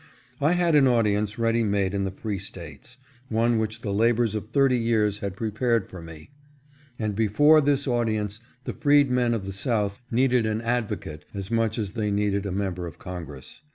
I 0.41 0.53
had 0.53 0.73
an 0.73 0.87
audience 0.87 1.37
ready 1.37 1.63
made 1.63 1.93
in 1.93 2.05
the 2.05 2.09
free 2.09 2.39
States; 2.39 2.97
one 3.29 3.59
which 3.59 3.81
the 3.81 3.93
labors 3.93 4.33
of 4.33 4.49
thirty 4.49 4.79
years 4.79 5.19
had 5.19 5.35
prepared 5.35 5.87
for 5.87 6.01
me, 6.01 6.31
and 6.97 7.15
before 7.15 7.61
this 7.61 7.85
audience 7.85 8.39
the 8.63 8.73
freedmen 8.73 9.35
of 9.35 9.45
the 9.45 9.53
South 9.53 10.01
needed 10.09 10.47
an 10.47 10.63
advocate 10.63 11.25
as 11.35 11.51
much 11.51 11.77
as 11.77 11.91
they 11.91 12.09
needed 12.09 12.47
a 12.47 12.51
member 12.51 12.87
of 12.87 12.97
Congress. 12.97 13.61